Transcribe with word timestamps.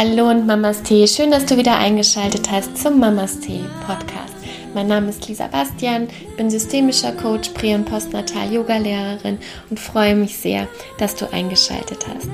Hallo 0.00 0.30
und 0.30 0.46
Mamas 0.46 0.84
Tee, 0.84 1.08
schön, 1.08 1.32
dass 1.32 1.44
du 1.44 1.56
wieder 1.56 1.76
eingeschaltet 1.76 2.52
hast 2.52 2.78
zum 2.78 3.00
Mamas 3.00 3.40
Tee 3.40 3.64
Podcast. 3.84 4.32
Mein 4.72 4.86
Name 4.86 5.08
ist 5.08 5.26
Lisa 5.26 5.48
Bastian, 5.48 6.06
bin 6.36 6.50
systemischer 6.50 7.10
Coach, 7.10 7.48
Prä- 7.48 7.74
und 7.74 7.84
Postnatal-Yoga-Lehrerin 7.84 9.38
und 9.70 9.80
freue 9.80 10.14
mich 10.14 10.36
sehr, 10.36 10.68
dass 10.98 11.16
du 11.16 11.26
eingeschaltet 11.32 12.06
hast. 12.06 12.28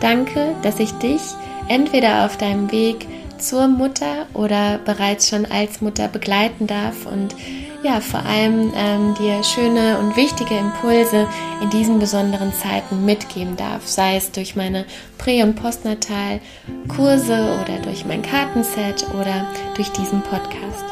Danke, 0.00 0.56
dass 0.62 0.80
ich 0.80 0.90
dich 0.94 1.20
entweder 1.68 2.24
auf 2.24 2.36
deinem 2.36 2.72
Weg 2.72 3.06
zur 3.38 3.68
Mutter 3.68 4.26
oder 4.34 4.78
bereits 4.78 5.28
schon 5.28 5.46
als 5.46 5.80
Mutter 5.80 6.08
begleiten 6.08 6.66
darf 6.66 7.06
und 7.06 7.36
ja, 7.84 8.00
vor 8.00 8.24
allem 8.24 8.72
ähm, 8.74 9.14
dir 9.14 9.44
schöne 9.44 9.98
und 9.98 10.16
wichtige 10.16 10.56
Impulse 10.56 11.28
in 11.60 11.68
diesen 11.68 11.98
besonderen 11.98 12.52
Zeiten 12.54 13.04
mitgeben 13.04 13.56
darf, 13.56 13.86
sei 13.86 14.16
es 14.16 14.32
durch 14.32 14.56
meine 14.56 14.86
Prä- 15.18 15.42
und 15.42 15.54
Postnatal-Kurse 15.54 17.58
oder 17.62 17.78
durch 17.82 18.06
mein 18.06 18.22
Kartenset 18.22 19.06
oder 19.20 19.46
durch 19.76 19.90
diesen 19.90 20.22
Podcast. 20.22 20.84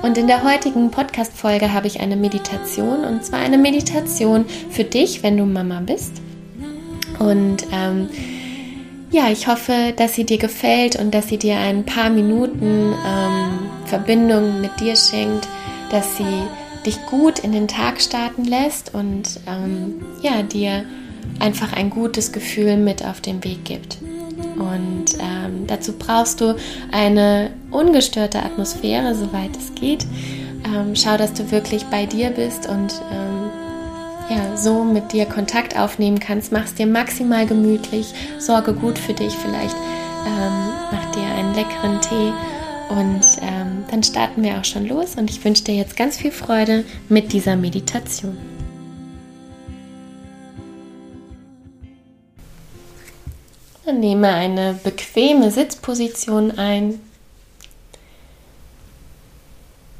Und 0.00 0.16
in 0.16 0.28
der 0.28 0.44
heutigen 0.44 0.90
Podcast-Folge 0.90 1.74
habe 1.74 1.88
ich 1.88 2.00
eine 2.00 2.16
Meditation 2.16 3.04
und 3.04 3.22
zwar 3.22 3.40
eine 3.40 3.58
Meditation 3.58 4.46
für 4.70 4.84
dich, 4.84 5.22
wenn 5.22 5.36
du 5.36 5.44
Mama 5.44 5.80
bist. 5.80 6.22
Und 7.18 7.66
ähm, 7.70 8.08
ja, 9.10 9.30
ich 9.30 9.46
hoffe, 9.46 9.92
dass 9.96 10.14
sie 10.14 10.24
dir 10.24 10.38
gefällt 10.38 10.96
und 10.96 11.12
dass 11.12 11.28
sie 11.28 11.38
dir 11.38 11.58
ein 11.58 11.84
paar 11.84 12.08
Minuten 12.08 12.94
ähm, 13.06 13.58
Verbindung 13.84 14.62
mit 14.62 14.80
dir 14.80 14.96
schenkt, 14.96 15.48
dass 15.90 16.16
sie 16.16 16.42
dich 16.86 17.04
gut 17.06 17.40
in 17.40 17.52
den 17.52 17.68
Tag 17.68 18.00
starten 18.00 18.44
lässt 18.44 18.94
und 18.94 19.40
ähm, 19.46 20.02
ja, 20.22 20.42
dir 20.42 20.84
einfach 21.40 21.72
ein 21.72 21.90
gutes 21.90 22.32
Gefühl 22.32 22.76
mit 22.76 23.04
auf 23.04 23.20
den 23.20 23.42
Weg 23.44 23.64
gibt. 23.64 23.98
Und 24.56 25.14
ähm, 25.20 25.66
dazu 25.66 25.92
brauchst 25.92 26.40
du 26.40 26.56
eine 26.90 27.50
ungestörte 27.70 28.42
Atmosphäre, 28.42 29.14
soweit 29.14 29.56
es 29.56 29.74
geht. 29.74 30.06
Ähm, 30.64 30.94
schau, 30.94 31.16
dass 31.16 31.32
du 31.32 31.50
wirklich 31.50 31.84
bei 31.86 32.06
dir 32.06 32.30
bist 32.30 32.68
und 32.68 33.00
ähm, 33.12 33.50
ja, 34.30 34.56
so 34.56 34.84
mit 34.84 35.12
dir 35.12 35.26
Kontakt 35.26 35.78
aufnehmen 35.78 36.18
kannst. 36.18 36.52
Mach 36.52 36.64
es 36.64 36.74
dir 36.74 36.86
maximal 36.86 37.46
gemütlich, 37.46 38.12
sorge 38.38 38.74
gut 38.74 38.98
für 38.98 39.14
dich, 39.14 39.34
vielleicht 39.34 39.76
ähm, 40.26 40.52
mach 40.92 41.10
dir 41.12 41.26
einen 41.26 41.54
leckeren 41.54 42.00
Tee 42.00 42.32
und 42.88 43.20
ähm, 43.42 43.84
dann 43.90 44.02
starten 44.02 44.42
wir 44.42 44.58
auch 44.58 44.64
schon 44.64 44.86
los 44.86 45.16
und 45.16 45.30
ich 45.30 45.44
wünsche 45.44 45.64
dir 45.64 45.74
jetzt 45.74 45.96
ganz 45.96 46.16
viel 46.16 46.32
Freude 46.32 46.84
mit 47.08 47.32
dieser 47.32 47.56
Meditation. 47.56 48.36
Dann 53.84 54.00
nehme 54.00 54.28
eine 54.28 54.74
bequeme 54.84 55.50
Sitzposition 55.50 56.58
ein. 56.58 57.00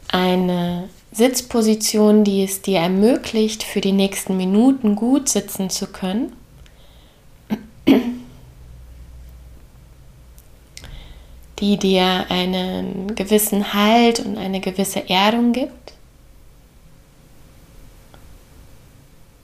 Eine 0.08 0.88
Sitzposition, 1.10 2.22
die 2.22 2.44
es 2.44 2.62
dir 2.62 2.80
ermöglicht, 2.80 3.62
für 3.62 3.80
die 3.80 3.92
nächsten 3.92 4.36
Minuten 4.36 4.94
gut 4.94 5.28
sitzen 5.28 5.70
zu 5.70 5.86
können. 5.86 6.32
Die 11.58 11.76
dir 11.76 12.26
einen 12.28 13.14
gewissen 13.14 13.74
Halt 13.74 14.20
und 14.20 14.38
eine 14.38 14.60
gewisse 14.60 15.08
Erdung 15.08 15.52
gibt. 15.52 15.92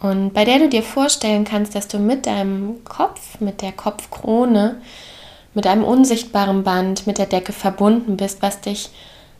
Und 0.01 0.35
bei 0.35 0.45
der 0.45 0.59
du 0.59 0.69
dir 0.69 0.83
vorstellen 0.83 1.45
kannst, 1.45 1.75
dass 1.75 1.89
du 1.89 1.99
mit 1.99 2.27
deinem 2.27 2.85
Kopf, 2.85 3.41
mit 3.41 3.63
der 3.63 3.73
Kopfkrone, 3.73 4.81
mit 5.55 5.67
einem 5.67 5.85
unsichtbaren 5.85 6.63
Band, 6.63 7.07
mit 7.07 7.19
der 7.19 7.27
Decke 7.27 7.53
verbunden 7.53 8.17
bist, 8.17 8.43
was 8.43 8.61
dich 8.61 8.91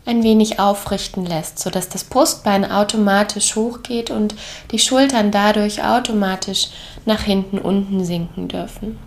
ein 0.05 0.23
wenig 0.23 0.59
aufrichten 0.59 1.25
lässt, 1.25 1.59
sodass 1.59 1.89
das 1.89 2.03
Brustbein 2.03 2.69
automatisch 2.69 3.55
hochgeht 3.55 4.11
und 4.11 4.35
die 4.71 4.79
Schultern 4.79 5.31
dadurch 5.31 5.83
automatisch 5.83 6.69
nach 7.05 7.21
hinten 7.21 7.57
unten 7.57 8.03
sinken 8.03 8.47
dürfen. 8.47 8.97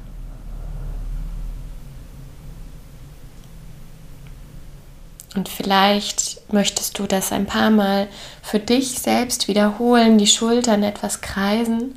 Und 5.35 5.49
vielleicht 5.49 6.41
möchtest 6.53 6.99
du 6.99 7.07
das 7.07 7.33
ein 7.33 7.47
paar 7.47 7.71
Mal 7.71 8.09
für 8.43 8.59
dich 8.59 8.99
selbst 8.99 9.47
wiederholen, 9.49 10.19
die 10.19 10.27
Schultern 10.27 10.83
etwas 10.83 11.21
kreisen. 11.21 11.95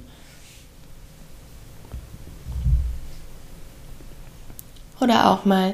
Oder 5.00 5.32
auch 5.32 5.46
mal 5.46 5.74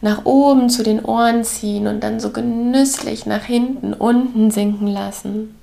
nach 0.00 0.24
oben 0.24 0.70
zu 0.70 0.82
den 0.82 1.04
Ohren 1.04 1.42
ziehen 1.44 1.88
und 1.88 2.00
dann 2.00 2.20
so 2.20 2.30
genüsslich 2.30 3.26
nach 3.26 3.42
hinten 3.42 3.92
unten 3.92 4.50
sinken 4.50 4.86
lassen. 4.86 5.56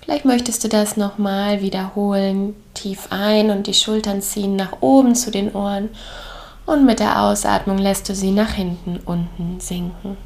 Vielleicht 0.00 0.24
möchtest 0.24 0.62
du 0.62 0.68
das 0.68 0.96
nochmal 0.96 1.60
wiederholen, 1.60 2.54
tief 2.74 3.08
ein 3.10 3.50
und 3.50 3.66
die 3.66 3.74
Schultern 3.74 4.22
ziehen 4.22 4.56
nach 4.56 4.80
oben 4.80 5.14
zu 5.14 5.30
den 5.30 5.54
Ohren 5.54 5.90
und 6.68 6.84
mit 6.84 7.00
der 7.00 7.22
Ausatmung 7.22 7.78
lässt 7.78 8.10
du 8.10 8.14
sie 8.14 8.30
nach 8.30 8.52
hinten 8.52 9.00
unten 9.06 9.58
sinken. 9.58 10.18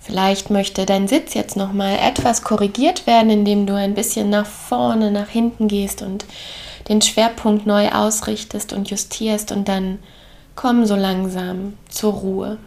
Vielleicht 0.00 0.50
möchte 0.50 0.84
dein 0.84 1.06
Sitz 1.06 1.34
jetzt 1.34 1.56
noch 1.56 1.72
mal 1.72 1.96
etwas 1.96 2.42
korrigiert 2.42 3.06
werden, 3.06 3.30
indem 3.30 3.66
du 3.66 3.74
ein 3.76 3.94
bisschen 3.94 4.30
nach 4.30 4.46
vorne, 4.46 5.12
nach 5.12 5.28
hinten 5.28 5.68
gehst 5.68 6.02
und 6.02 6.24
den 6.88 7.02
Schwerpunkt 7.02 7.66
neu 7.66 7.90
ausrichtest 7.90 8.72
und 8.72 8.90
justierst 8.90 9.52
und 9.52 9.68
dann 9.68 10.00
komm 10.56 10.86
so 10.86 10.96
langsam 10.96 11.74
zur 11.88 12.14
Ruhe. 12.14 12.58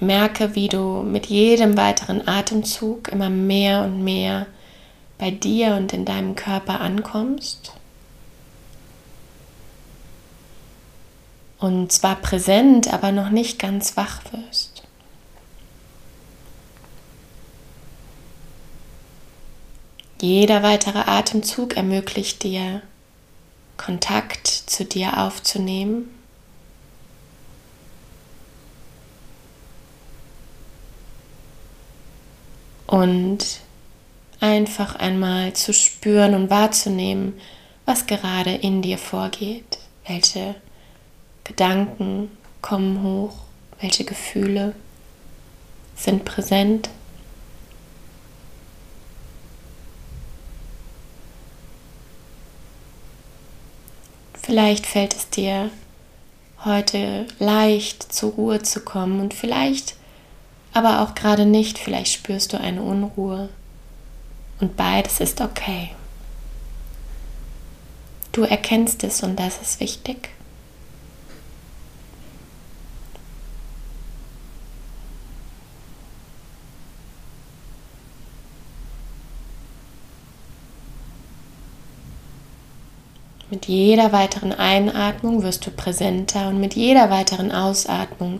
Merke, 0.00 0.54
wie 0.54 0.68
du 0.68 1.02
mit 1.02 1.26
jedem 1.26 1.76
weiteren 1.76 2.26
Atemzug 2.26 3.08
immer 3.08 3.30
mehr 3.30 3.82
und 3.82 4.02
mehr 4.02 4.46
bei 5.18 5.30
dir 5.30 5.74
und 5.74 5.92
in 5.92 6.04
deinem 6.04 6.34
Körper 6.34 6.80
ankommst. 6.80 7.74
und 11.60 11.92
zwar 11.92 12.16
präsent, 12.16 12.92
aber 12.92 13.12
noch 13.12 13.30
nicht 13.30 13.58
ganz 13.58 13.96
wach 13.96 14.20
wirst. 14.32 14.82
Jeder 20.20 20.62
weitere 20.62 20.98
Atemzug 20.98 21.76
ermöglicht 21.76 22.42
dir, 22.42 22.82
Kontakt 23.76 24.46
zu 24.46 24.84
dir 24.84 25.18
aufzunehmen. 25.18 26.10
Und 32.90 33.60
einfach 34.40 34.96
einmal 34.96 35.52
zu 35.52 35.72
spüren 35.72 36.34
und 36.34 36.50
wahrzunehmen, 36.50 37.34
was 37.84 38.06
gerade 38.06 38.52
in 38.52 38.82
dir 38.82 38.98
vorgeht, 38.98 39.78
welche 40.08 40.56
Gedanken 41.44 42.36
kommen 42.62 43.04
hoch, 43.04 43.36
welche 43.80 44.04
Gefühle 44.04 44.74
sind 45.94 46.24
präsent. 46.24 46.90
Vielleicht 54.34 54.84
fällt 54.84 55.14
es 55.14 55.30
dir 55.30 55.70
heute 56.64 57.28
leicht 57.38 58.12
zur 58.12 58.32
Ruhe 58.32 58.62
zu 58.62 58.80
kommen 58.80 59.20
und 59.20 59.32
vielleicht 59.32 59.94
aber 60.72 61.00
auch 61.00 61.14
gerade 61.14 61.46
nicht, 61.46 61.78
vielleicht 61.78 62.12
spürst 62.12 62.52
du 62.52 62.60
eine 62.60 62.82
Unruhe 62.82 63.48
und 64.60 64.76
beides 64.76 65.20
ist 65.20 65.40
okay. 65.40 65.90
Du 68.32 68.42
erkennst 68.42 69.02
es 69.02 69.22
und 69.22 69.36
das 69.36 69.60
ist 69.60 69.80
wichtig. 69.80 70.30
Mit 83.50 83.66
jeder 83.66 84.12
weiteren 84.12 84.52
Einatmung 84.52 85.42
wirst 85.42 85.66
du 85.66 85.72
präsenter 85.72 86.48
und 86.48 86.60
mit 86.60 86.76
jeder 86.76 87.10
weiteren 87.10 87.50
Ausatmung 87.50 88.38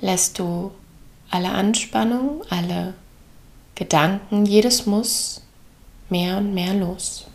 lässt 0.00 0.38
du 0.38 0.70
alle 1.30 1.50
Anspannung, 1.50 2.42
alle 2.50 2.94
Gedanken, 3.74 4.46
jedes 4.46 4.86
Muss 4.86 5.42
mehr 6.08 6.38
und 6.38 6.54
mehr 6.54 6.74
los. 6.74 7.26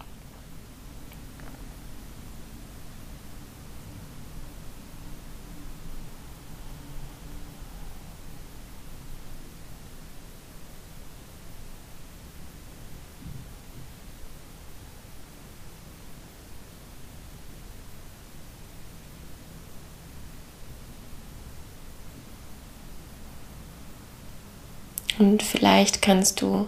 Und 25.20 25.44
vielleicht 25.44 26.02
kannst 26.02 26.42
du 26.42 26.68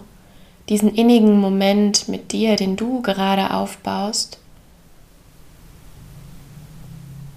diesen 0.68 0.94
innigen 0.94 1.40
Moment 1.40 2.08
mit 2.08 2.32
dir, 2.32 2.56
den 2.56 2.76
du 2.76 3.02
gerade 3.02 3.52
aufbaust, 3.52 4.38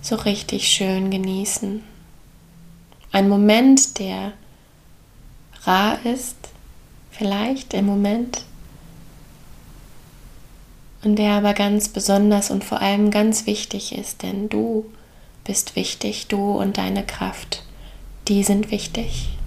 so 0.01 0.15
richtig 0.15 0.67
schön 0.67 1.11
genießen. 1.11 1.83
Ein 3.11 3.29
Moment, 3.29 4.00
der 4.00 4.33
rar 5.63 6.03
ist, 6.06 6.38
vielleicht 7.11 7.73
im 7.73 7.85
Moment, 7.85 8.44
und 11.03 11.15
der 11.15 11.33
aber 11.33 11.53
ganz 11.53 11.88
besonders 11.89 12.51
und 12.51 12.63
vor 12.63 12.81
allem 12.81 13.09
ganz 13.09 13.45
wichtig 13.45 13.97
ist, 13.97 14.21
denn 14.21 14.50
du 14.50 14.85
bist 15.45 15.75
wichtig, 15.75 16.27
du 16.27 16.51
und 16.51 16.77
deine 16.77 17.06
Kraft, 17.06 17.63
die 18.27 18.44
sind 18.44 18.69
wichtig. 18.69 19.38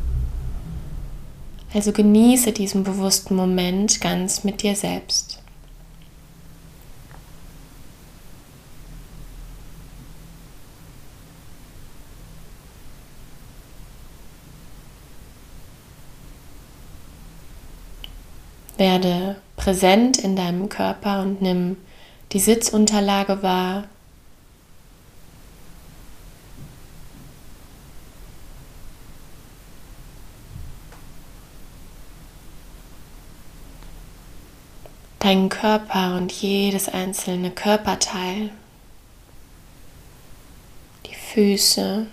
Also 1.75 1.93
genieße 1.93 2.53
diesen 2.53 2.85
bewussten 2.85 3.35
Moment 3.35 4.01
ganz 4.01 4.45
mit 4.45 4.63
dir 4.63 4.77
selbst. 4.77 5.39
Werde 18.77 19.37
präsent 19.57 20.19
in 20.19 20.37
deinem 20.37 20.69
Körper 20.69 21.23
und 21.23 21.41
nimm 21.41 21.77
die 22.33 22.41
Sitzunterlage 22.41 23.43
wahr, 23.43 23.85
deinen 35.23 35.49
Körper 35.49 36.17
und 36.17 36.33
jedes 36.33 36.89
einzelne 36.89 37.53
Körperteil, 37.53 38.51
die 41.07 41.15
Füße, 41.15 42.09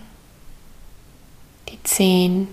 die 1.68 1.82
Zehen, 1.82 2.48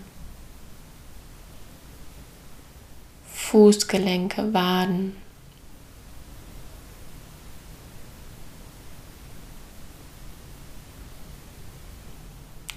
Fußgelenke, 3.31 4.51
Waden. 4.51 5.15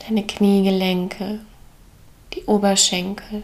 Deine 0.01 0.27
Kniegelenke, 0.27 1.41
die 2.35 2.45
Oberschenkel. 2.45 3.43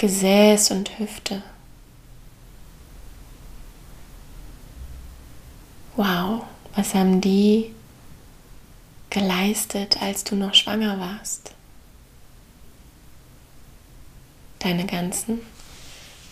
Gesäß 0.00 0.70
und 0.70 0.98
Hüfte. 0.98 1.42
Wow, 5.94 6.44
was 6.74 6.94
haben 6.94 7.20
die 7.20 7.74
geleistet, 9.10 10.00
als 10.00 10.24
du 10.24 10.36
noch 10.36 10.54
schwanger 10.54 10.98
warst? 10.98 11.52
Deine 14.60 14.86
ganzen 14.86 15.42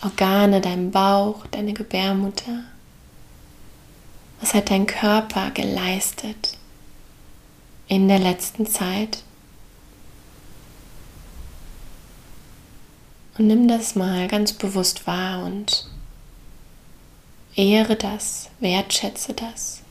Organe, 0.01 0.63
dein 0.63 0.91
Bauch, 0.91 1.47
deine 1.49 1.75
Gebärmutter. 1.75 2.65
Was 4.41 4.55
hat 4.55 4.71
dein 4.71 4.87
Körper 4.87 5.51
geleistet 5.51 6.57
in 7.87 8.09
der 8.09 8.19
letzten 8.19 8.67
Zeit? 8.67 9.25
Und 13.39 13.47
nimm 13.47 13.69
das 13.69 13.95
mal 13.95 14.27
ganz 14.27 14.53
bewusst 14.53 15.07
wahr 15.07 15.45
und 15.45 15.89
ehre 17.55 17.95
das, 17.95 18.51
wertschätze 18.59 19.33
das. 19.33 19.83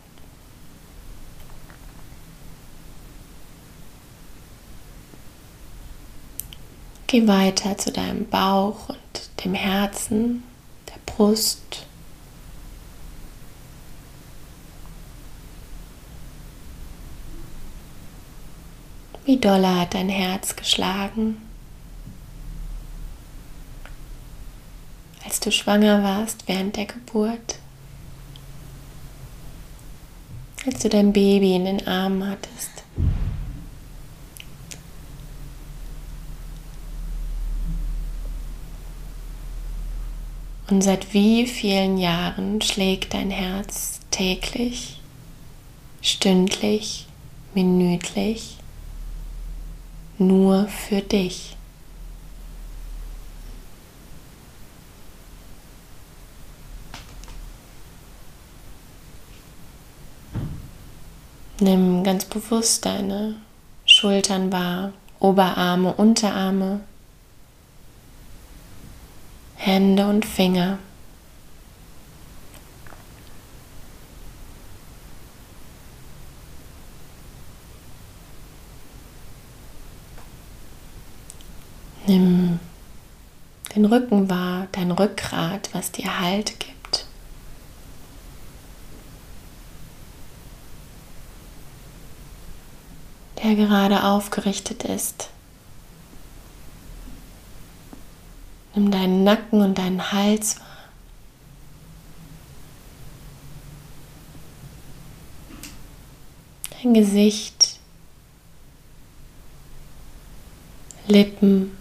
Geh 7.07 7.25
weiter 7.25 7.77
zu 7.77 7.93
deinem 7.93 8.27
Bauch 8.27 8.89
und 8.89 9.43
dem 9.45 9.53
Herzen, 9.53 10.43
der 10.89 10.99
Brust. 11.05 11.85
Wie 19.23 19.37
doller 19.37 19.79
hat 19.79 19.93
dein 19.93 20.09
Herz 20.09 20.57
geschlagen? 20.57 21.46
Als 25.27 25.41
du 25.41 25.51
schwanger 25.51 26.03
warst 26.03 26.47
während 26.47 26.77
der 26.77 26.85
Geburt, 26.85 27.59
als 30.65 30.79
du 30.79 30.87
dein 30.87 31.11
Baby 31.11 31.53
in 31.53 31.65
den 31.65 31.85
Armen 31.85 32.29
hattest. 32.29 32.71
Und 40.69 40.81
seit 40.81 41.13
wie 41.13 41.45
vielen 41.45 41.97
Jahren 41.97 42.61
schlägt 42.61 43.13
dein 43.13 43.29
Herz 43.29 43.99
täglich, 44.11 45.01
stündlich, 46.01 47.05
minütlich 47.53 48.55
nur 50.17 50.69
für 50.69 51.01
dich? 51.01 51.56
Nimm 61.59 62.03
ganz 62.03 62.25
bewusst 62.25 62.85
deine 62.85 63.35
Schultern 63.85 64.51
wahr, 64.51 64.93
Oberarme, 65.19 65.91
Unterarme, 65.93 66.81
Hände 69.55 70.07
und 70.07 70.23
Finger. 70.23 70.77
Nimm 82.05 82.59
den 83.75 83.85
Rücken 83.85 84.29
wahr, 84.29 84.67
dein 84.73 84.91
Rückgrat, 84.91 85.69
was 85.73 85.91
dir 85.91 86.19
Halt 86.19 86.59
gibt. 86.59 86.76
Der 93.43 93.55
gerade 93.55 94.03
aufgerichtet 94.03 94.83
ist. 94.83 95.29
Nimm 98.75 98.91
deinen 98.91 99.23
Nacken 99.23 99.61
und 99.61 99.77
deinen 99.77 100.11
Hals 100.11 100.59
wahr. 100.59 100.65
Dein 106.81 106.93
Gesicht, 106.93 107.79
Lippen, 111.07 111.75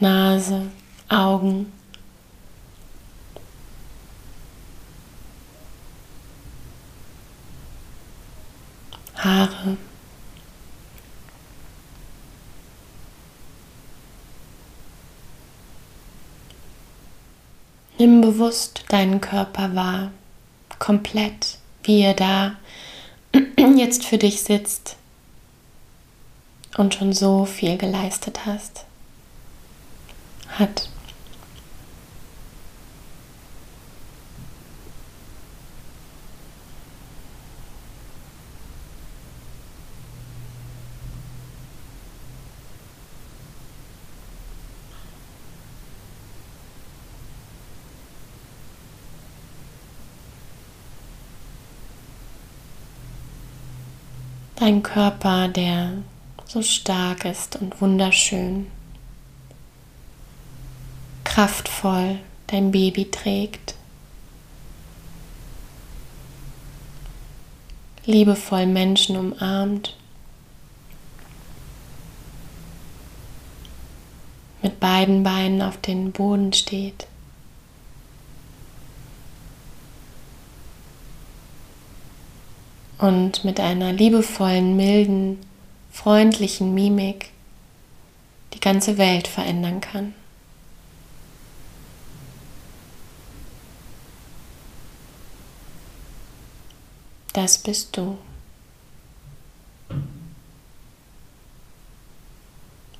Nase, 0.00 0.70
Augen. 1.08 1.72
Haare. 9.26 9.76
Nimm 17.98 18.20
bewusst 18.20 18.84
deinen 18.88 19.20
Körper 19.20 19.74
wahr, 19.74 20.12
komplett, 20.78 21.58
wie 21.82 22.02
er 22.02 22.14
da 22.14 22.56
jetzt 23.76 24.04
für 24.04 24.18
dich 24.18 24.42
sitzt 24.42 24.96
und 26.76 26.94
schon 26.94 27.12
so 27.12 27.46
viel 27.46 27.78
geleistet 27.78 28.46
hast, 28.46 28.84
hat. 30.50 30.88
Dein 54.66 54.82
Körper, 54.82 55.46
der 55.46 55.92
so 56.44 56.60
stark 56.60 57.24
ist 57.24 57.54
und 57.54 57.80
wunderschön, 57.80 58.66
kraftvoll 61.22 62.18
dein 62.48 62.72
Baby 62.72 63.08
trägt, 63.08 63.76
liebevoll 68.06 68.66
Menschen 68.66 69.16
umarmt, 69.16 69.94
mit 74.62 74.80
beiden 74.80 75.22
Beinen 75.22 75.62
auf 75.62 75.76
den 75.76 76.10
Boden 76.10 76.52
steht. 76.52 77.06
Und 82.98 83.44
mit 83.44 83.60
einer 83.60 83.92
liebevollen, 83.92 84.76
milden, 84.76 85.38
freundlichen 85.92 86.74
Mimik 86.74 87.30
die 88.54 88.60
ganze 88.60 88.98
Welt 88.98 89.28
verändern 89.28 89.80
kann. 89.80 90.14
Das 97.32 97.58
bist 97.58 97.96
du. 97.96 98.16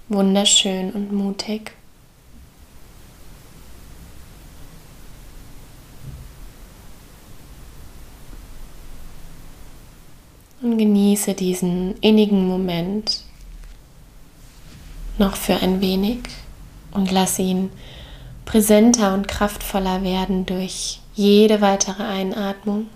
Wunderschön 0.08 0.92
und 0.92 1.10
mutig. 1.10 1.72
Und 10.66 10.78
genieße 10.78 11.34
diesen 11.34 11.96
innigen 12.00 12.46
Moment 12.46 13.22
noch 15.18 15.36
für 15.36 15.54
ein 15.56 15.80
wenig 15.80 16.18
und 16.92 17.10
lass 17.10 17.38
ihn 17.38 17.70
präsenter 18.44 19.14
und 19.14 19.28
kraftvoller 19.28 20.02
werden 20.02 20.46
durch 20.46 21.00
jede 21.14 21.60
weitere 21.60 22.02
Einatmung 22.02 22.88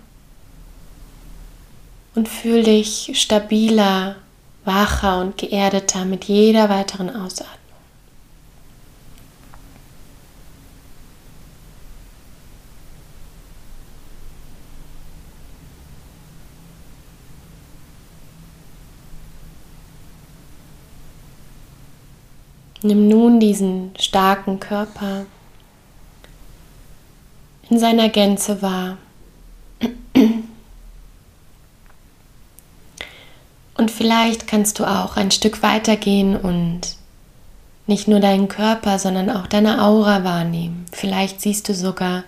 und 2.13 2.27
fühl 2.27 2.63
dich 2.63 3.11
stabiler, 3.13 4.17
wacher 4.65 5.21
und 5.21 5.37
geerdeter 5.37 6.05
mit 6.05 6.25
jeder 6.25 6.69
weiteren 6.69 7.09
Ausatmung. 7.09 7.60
Nimm 22.83 23.07
nun 23.07 23.39
diesen 23.39 23.91
starken 23.99 24.59
Körper 24.59 25.25
in 27.69 27.77
seiner 27.77 28.09
Gänze 28.09 28.61
wahr. 28.61 28.97
Und 33.75 33.91
vielleicht 33.91 34.47
kannst 34.47 34.79
du 34.79 34.85
auch 34.85 35.15
ein 35.15 35.31
Stück 35.31 35.63
weiter 35.63 35.95
gehen 35.95 36.35
und 36.35 36.95
nicht 37.87 38.07
nur 38.07 38.19
deinen 38.19 38.47
Körper, 38.47 38.99
sondern 38.99 39.29
auch 39.29 39.47
deine 39.47 39.83
Aura 39.83 40.23
wahrnehmen. 40.23 40.85
Vielleicht 40.91 41.41
siehst 41.41 41.67
du 41.69 41.73
sogar 41.73 42.23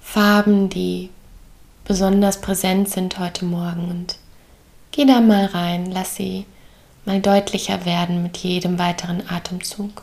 Farben, 0.00 0.68
die 0.68 1.10
besonders 1.84 2.40
präsent 2.40 2.88
sind 2.88 3.18
heute 3.18 3.44
Morgen 3.44 3.90
und 3.90 4.16
geh 4.92 5.04
da 5.04 5.20
mal 5.20 5.46
rein, 5.46 5.90
lass 5.90 6.14
sie 6.16 6.46
mal 7.06 7.20
deutlicher 7.20 7.84
werden 7.86 8.22
mit 8.22 8.36
jedem 8.38 8.78
weiteren 8.78 9.28
Atemzug. 9.28 10.02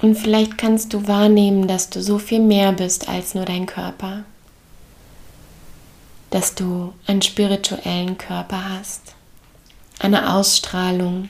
Und 0.00 0.16
vielleicht 0.16 0.58
kannst 0.58 0.92
du 0.92 1.08
wahrnehmen, 1.08 1.66
dass 1.66 1.88
du 1.88 2.02
so 2.02 2.18
viel 2.18 2.40
mehr 2.40 2.72
bist 2.72 3.08
als 3.08 3.34
nur 3.34 3.46
dein 3.46 3.64
Körper 3.64 4.24
dass 6.34 6.56
du 6.56 6.92
einen 7.06 7.22
spirituellen 7.22 8.18
Körper 8.18 8.68
hast, 8.68 9.14
eine 10.00 10.34
Ausstrahlung, 10.34 11.28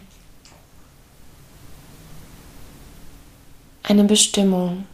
eine 3.82 4.04
Bestimmung. 4.04 4.87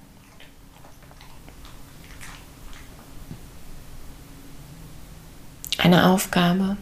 Eine 5.78 6.06
Aufgabe. 6.06 6.76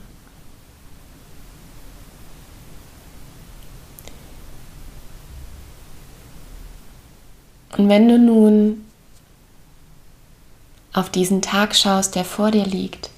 Und 7.76 7.90
wenn 7.90 8.08
du 8.08 8.18
nun 8.18 8.86
auf 10.94 11.10
diesen 11.10 11.42
Tag 11.42 11.76
schaust, 11.76 12.14
der 12.14 12.24
vor 12.24 12.50
dir 12.50 12.64
liegt, 12.64 13.10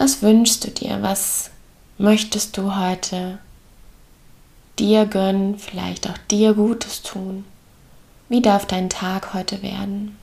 was 0.00 0.22
wünschst 0.22 0.64
du 0.64 0.70
dir? 0.70 1.02
Was 1.02 1.50
möchtest 1.98 2.56
du 2.56 2.74
heute 2.74 3.38
dir 4.78 5.04
gönnen, 5.04 5.58
vielleicht 5.58 6.08
auch 6.08 6.16
dir 6.30 6.54
Gutes 6.54 7.02
tun? 7.02 7.44
Wie 8.30 8.40
darf 8.40 8.64
dein 8.64 8.88
Tag 8.88 9.34
heute 9.34 9.62
werden? 9.62 10.16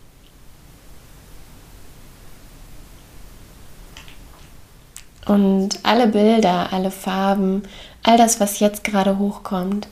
Und 5.27 5.77
alle 5.83 6.07
Bilder, 6.07 6.73
alle 6.73 6.89
Farben, 6.89 7.61
all 8.01 8.17
das, 8.17 8.39
was 8.39 8.59
jetzt 8.59 8.83
gerade 8.83 9.19
hochkommt, 9.19 9.87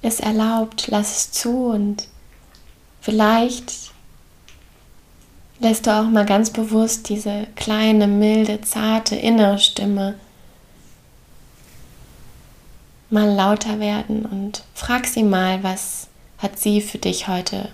ist 0.00 0.20
erlaubt. 0.20 0.86
Lass 0.90 1.16
es 1.16 1.32
zu 1.32 1.70
und 1.70 2.06
vielleicht 3.00 3.90
lässt 5.60 5.86
du 5.86 5.90
auch 5.90 6.08
mal 6.08 6.26
ganz 6.26 6.50
bewusst 6.50 7.08
diese 7.08 7.46
kleine, 7.56 8.06
milde, 8.06 8.60
zarte 8.60 9.16
innere 9.16 9.58
Stimme 9.58 10.14
mal 13.10 13.34
lauter 13.34 13.80
werden 13.80 14.26
und 14.26 14.64
frag 14.74 15.06
sie 15.06 15.22
mal, 15.22 15.62
was 15.62 16.08
hat 16.38 16.58
sie 16.58 16.80
für 16.80 16.98
dich 16.98 17.26
heute 17.26 17.70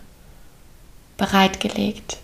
bereitgelegt? 1.16 2.18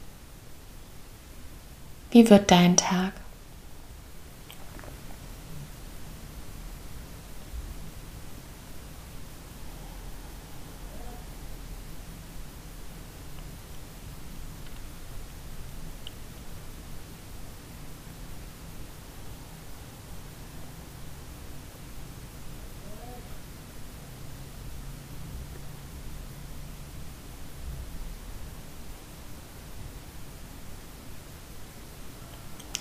Wie 2.12 2.31
wird 2.31 2.50
dein 2.50 2.76
Tag? 2.76 3.12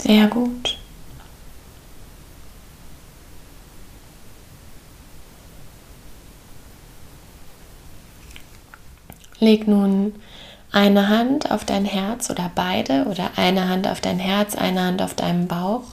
Sehr 0.10 0.26
gut. 0.26 0.76
Leg 9.40 9.68
nun 9.68 10.16
eine 10.72 11.10
Hand 11.10 11.52
auf 11.52 11.64
dein 11.64 11.86
Herz 11.86 12.32
oder 12.32 12.52
beide 12.56 13.06
oder 13.06 13.30
eine 13.36 13.70
Hand 13.70 13.88
auf 13.88 14.02
dein 14.02 14.18
Herz, 14.18 14.56
eine 14.56 14.82
Hand 14.82 15.04
auf 15.04 15.14
deinen 15.14 15.48
Bauch 15.48 15.84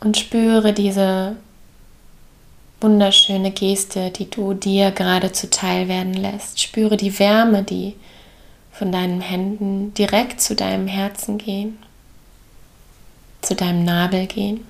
und 0.00 0.18
spüre 0.18 0.74
diese 0.74 1.36
wunderschöne 2.82 3.52
Geste, 3.52 4.10
die 4.10 4.28
du 4.28 4.52
dir 4.52 4.90
gerade 4.90 5.32
zuteil 5.32 5.88
werden 5.88 6.12
lässt. 6.12 6.60
Spüre 6.60 6.98
die 6.98 7.18
Wärme, 7.18 7.62
die 7.62 7.96
von 8.72 8.92
deinen 8.92 9.20
Händen 9.20 9.92
direkt 9.94 10.40
zu 10.40 10.54
deinem 10.54 10.86
Herzen 10.86 11.38
gehen, 11.38 11.78
zu 13.42 13.54
deinem 13.54 13.84
Nabel 13.84 14.26
gehen 14.26 14.66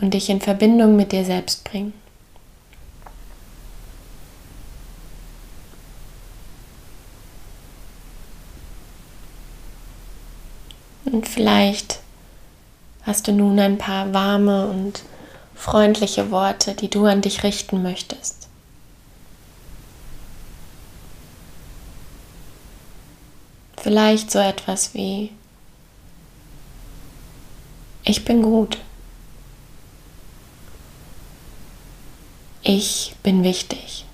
und 0.00 0.14
dich 0.14 0.28
in 0.28 0.40
Verbindung 0.40 0.96
mit 0.96 1.12
dir 1.12 1.24
selbst 1.24 1.64
bringen. 1.64 1.92
Und 11.04 11.28
vielleicht 11.28 12.00
hast 13.02 13.28
du 13.28 13.32
nun 13.32 13.58
ein 13.58 13.78
paar 13.78 14.14
warme 14.14 14.66
und 14.68 15.02
freundliche 15.54 16.30
Worte, 16.30 16.74
die 16.74 16.88
du 16.88 17.04
an 17.04 17.20
dich 17.20 17.42
richten 17.42 17.82
möchtest. 17.82 18.41
Vielleicht 23.82 24.30
so 24.30 24.38
etwas 24.38 24.94
wie, 24.94 25.32
ich 28.04 28.24
bin 28.24 28.40
gut. 28.42 28.78
Ich 32.62 33.16
bin 33.24 33.42
wichtig. 33.42 34.04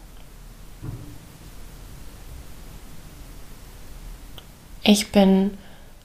Ich 4.83 5.13
bin 5.13 5.59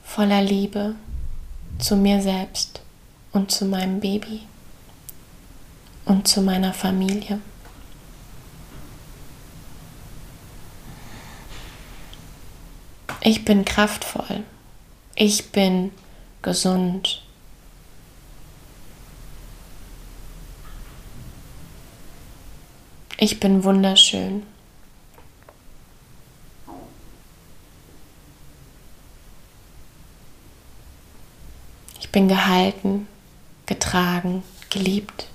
voller 0.04 0.42
Liebe 0.42 0.94
zu 1.78 1.96
mir 1.96 2.20
selbst 2.20 2.82
und 3.32 3.50
zu 3.50 3.64
meinem 3.64 3.98
Baby 3.98 4.42
und 6.04 6.28
zu 6.28 6.42
meiner 6.42 6.74
Familie. 6.74 7.40
Ich 13.26 13.42
bin 13.46 13.64
kraftvoll. 13.64 14.44
Ich 15.14 15.50
bin 15.50 15.92
gesund. 16.42 17.22
Ich 23.16 23.40
bin 23.40 23.64
wunderschön. 23.64 24.42
Ich 31.98 32.10
bin 32.10 32.28
gehalten, 32.28 33.08
getragen, 33.64 34.42
geliebt. 34.68 35.28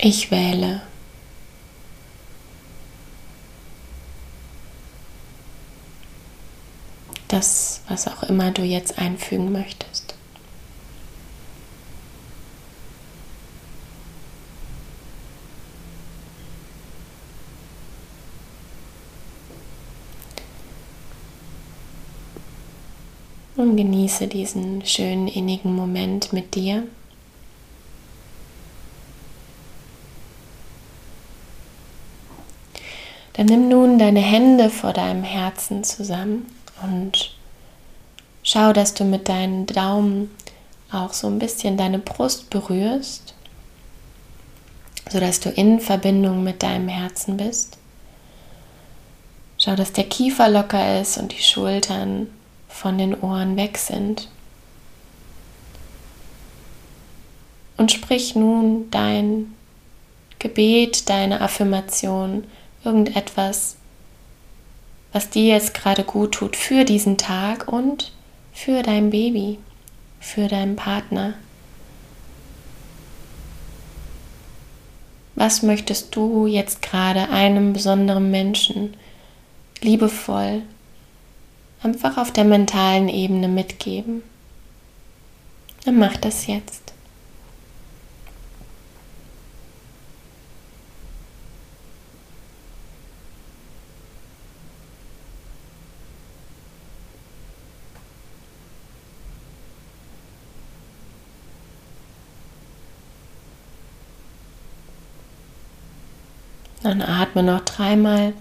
Ich 0.00 0.30
wähle. 0.30 0.80
Das, 7.26 7.82
was 7.88 8.06
auch 8.06 8.22
immer 8.22 8.52
du 8.52 8.62
jetzt 8.62 8.98
einfügen 8.98 9.52
möchtest. 9.52 10.14
Und 23.56 23.76
genieße 23.76 24.28
diesen 24.28 24.86
schönen 24.86 25.26
innigen 25.26 25.74
Moment 25.74 26.32
mit 26.32 26.54
dir. 26.54 26.86
Dann 33.38 33.46
nimm 33.46 33.68
nun 33.68 34.00
deine 34.00 34.18
Hände 34.18 34.68
vor 34.68 34.92
deinem 34.92 35.22
Herzen 35.22 35.84
zusammen 35.84 36.52
und 36.82 37.36
schau, 38.42 38.72
dass 38.72 38.94
du 38.94 39.04
mit 39.04 39.28
deinen 39.28 39.64
Daumen 39.64 40.34
auch 40.90 41.12
so 41.12 41.28
ein 41.28 41.38
bisschen 41.38 41.76
deine 41.76 42.00
Brust 42.00 42.50
berührst, 42.50 43.34
sodass 45.08 45.38
du 45.38 45.50
in 45.50 45.78
Verbindung 45.78 46.42
mit 46.42 46.64
deinem 46.64 46.88
Herzen 46.88 47.36
bist. 47.36 47.78
Schau, 49.56 49.76
dass 49.76 49.92
der 49.92 50.08
Kiefer 50.08 50.48
locker 50.48 51.00
ist 51.00 51.16
und 51.16 51.30
die 51.30 51.42
Schultern 51.42 52.26
von 52.66 52.98
den 52.98 53.20
Ohren 53.20 53.56
weg 53.56 53.78
sind. 53.78 54.28
Und 57.76 57.92
sprich 57.92 58.34
nun 58.34 58.90
dein 58.90 59.54
Gebet, 60.40 61.08
deine 61.08 61.40
Affirmation 61.40 62.42
irgendetwas, 62.88 63.76
was 65.12 65.30
dir 65.30 65.44
jetzt 65.44 65.74
gerade 65.74 66.04
gut 66.04 66.32
tut 66.32 66.56
für 66.56 66.84
diesen 66.84 67.18
Tag 67.18 67.68
und 67.70 68.12
für 68.52 68.82
dein 68.82 69.10
Baby, 69.10 69.58
für 70.18 70.48
deinen 70.48 70.74
Partner. 70.74 71.34
Was 75.34 75.62
möchtest 75.62 76.16
du 76.16 76.46
jetzt 76.46 76.82
gerade 76.82 77.28
einem 77.28 77.72
besonderen 77.72 78.30
Menschen 78.30 78.94
liebevoll 79.80 80.62
einfach 81.82 82.16
auf 82.16 82.32
der 82.32 82.44
mentalen 82.44 83.08
Ebene 83.08 83.46
mitgeben? 83.46 84.22
Dann 85.84 85.98
mach 85.98 86.16
das 86.16 86.46
jetzt. 86.48 86.87
Dann 106.88 107.02
atme 107.02 107.42
noch 107.42 107.60
dreimal 107.60 108.32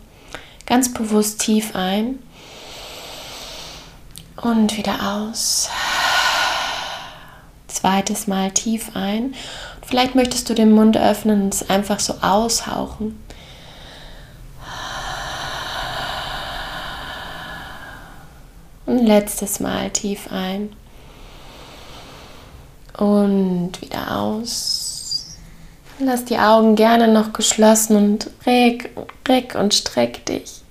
ganz 0.65 0.93
bewusst 0.93 1.41
tief 1.41 1.75
ein 1.75 2.17
und 4.37 4.77
wieder 4.77 5.17
aus. 5.17 5.69
Zweites 7.67 8.25
Mal 8.25 8.51
tief 8.51 8.91
ein. 8.95 9.35
Vielleicht 9.85 10.15
möchtest 10.15 10.49
du 10.49 10.53
den 10.53 10.71
Mund 10.71 10.95
öffnen 10.95 11.43
und 11.43 11.55
es 11.55 11.69
einfach 11.69 11.99
so 11.99 12.19
aushauchen. 12.21 13.21
Und 18.85 19.05
letztes 19.05 19.59
Mal 19.59 19.89
tief 19.89 20.31
ein. 20.31 20.73
Und 22.97 23.81
wieder 23.81 24.17
aus. 24.17 24.86
Lass 25.99 26.25
die 26.25 26.37
Augen 26.37 26.75
gerne 26.75 27.07
noch 27.07 27.33
geschlossen 27.33 27.95
und 27.95 28.29
reg, 28.45 28.91
reg 29.27 29.55
und 29.55 29.73
streck 29.73 30.25
dich. 30.25 30.61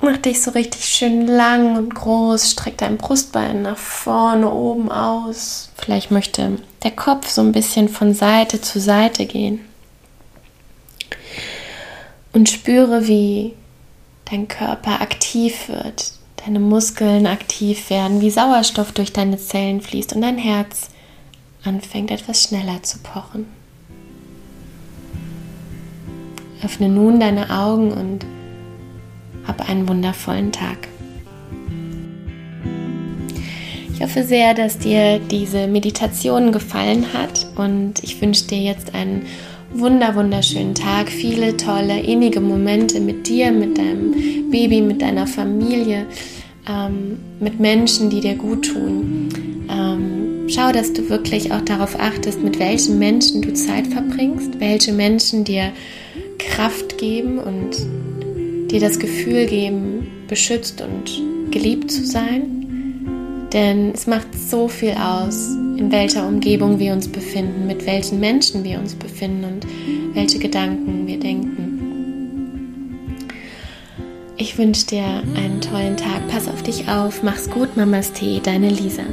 Mach 0.00 0.16
dich 0.18 0.42
so 0.42 0.50
richtig 0.52 0.84
schön 0.84 1.26
lang 1.26 1.76
und 1.76 1.94
groß. 1.94 2.50
Streck 2.50 2.78
dein 2.78 2.96
Brustbein 2.96 3.62
nach 3.62 3.76
vorne, 3.76 4.50
oben 4.50 4.90
aus. 4.90 5.70
Vielleicht 5.76 6.10
möchte 6.10 6.58
der 6.82 6.90
Kopf 6.90 7.28
so 7.28 7.42
ein 7.42 7.52
bisschen 7.52 7.88
von 7.88 8.14
Seite 8.14 8.60
zu 8.60 8.80
Seite 8.80 9.26
gehen. 9.26 9.60
Und 12.32 12.48
spüre, 12.48 13.06
wie 13.08 13.54
dein 14.30 14.48
Körper 14.48 15.00
aktiv 15.00 15.68
wird, 15.68 16.12
deine 16.44 16.60
Muskeln 16.60 17.26
aktiv 17.26 17.90
werden, 17.90 18.20
wie 18.20 18.30
Sauerstoff 18.30 18.92
durch 18.92 19.12
deine 19.12 19.38
Zellen 19.38 19.80
fließt 19.80 20.14
und 20.14 20.22
dein 20.22 20.38
Herz 20.38 20.88
anfängt 21.64 22.10
etwas 22.10 22.44
schneller 22.44 22.82
zu 22.82 22.98
pochen. 22.98 23.55
Öffne 26.64 26.88
nun 26.88 27.20
deine 27.20 27.50
Augen 27.50 27.92
und 27.92 28.24
hab 29.46 29.68
einen 29.68 29.88
wundervollen 29.88 30.52
Tag. 30.52 30.88
Ich 33.94 34.02
hoffe 34.02 34.24
sehr, 34.24 34.52
dass 34.52 34.78
dir 34.78 35.18
diese 35.18 35.66
Meditation 35.66 36.52
gefallen 36.52 37.06
hat 37.14 37.46
und 37.56 38.02
ich 38.02 38.20
wünsche 38.20 38.46
dir 38.46 38.58
jetzt 38.58 38.94
einen 38.94 39.22
wunder 39.72 40.14
wunderschönen 40.14 40.74
Tag, 40.74 41.08
viele 41.08 41.56
tolle, 41.56 42.00
innige 42.00 42.40
Momente 42.40 43.00
mit 43.00 43.26
dir, 43.26 43.52
mit 43.52 43.78
deinem 43.78 44.50
Baby, 44.50 44.82
mit 44.82 45.00
deiner 45.02 45.26
Familie, 45.26 46.06
ähm, 46.68 47.18
mit 47.40 47.58
Menschen, 47.58 48.10
die 48.10 48.20
dir 48.20 48.34
gut 48.34 48.66
tun. 48.72 49.28
Ähm, 49.70 50.48
schau, 50.48 50.72
dass 50.72 50.92
du 50.92 51.08
wirklich 51.08 51.52
auch 51.52 51.62
darauf 51.62 51.98
achtest, 51.98 52.42
mit 52.42 52.58
welchen 52.58 52.98
Menschen 52.98 53.42
du 53.42 53.54
Zeit 53.54 53.86
verbringst, 53.86 54.60
welche 54.60 54.92
Menschen 54.92 55.44
dir 55.44 55.72
Kraft 56.38 56.98
geben 56.98 57.38
und 57.38 57.76
dir 58.70 58.80
das 58.80 58.98
Gefühl 58.98 59.46
geben, 59.46 60.06
beschützt 60.28 60.80
und 60.80 61.50
geliebt 61.50 61.90
zu 61.90 62.04
sein. 62.04 63.48
Denn 63.52 63.92
es 63.92 64.06
macht 64.06 64.28
so 64.34 64.68
viel 64.68 64.94
aus, 64.94 65.50
in 65.76 65.90
welcher 65.90 66.26
Umgebung 66.26 66.78
wir 66.78 66.92
uns 66.92 67.08
befinden, 67.08 67.66
mit 67.66 67.86
welchen 67.86 68.20
Menschen 68.20 68.64
wir 68.64 68.78
uns 68.78 68.94
befinden 68.94 69.44
und 69.44 69.66
welche 70.14 70.38
Gedanken 70.38 71.06
wir 71.06 71.18
denken. 71.18 71.66
Ich 74.38 74.58
wünsche 74.58 74.86
dir 74.86 75.04
einen 75.34 75.60
tollen 75.60 75.96
Tag. 75.96 76.28
Pass 76.28 76.48
auf 76.48 76.62
dich 76.62 76.88
auf. 76.88 77.22
Mach's 77.22 77.48
gut, 77.48 77.76
Mamas 77.76 78.12
Tee, 78.12 78.40
deine 78.42 78.68
Lisa. 78.68 79.04